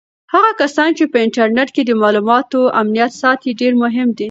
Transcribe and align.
هغه 0.33 0.51
کسان 0.61 0.89
چې 0.97 1.03
په 1.11 1.17
انټرنیټ 1.25 1.69
کې 1.75 1.83
د 1.85 1.91
معلوماتو 2.01 2.59
امنیت 2.81 3.11
ساتي 3.21 3.49
ډېر 3.61 3.73
مهم 3.83 4.07
دي. 4.15 4.19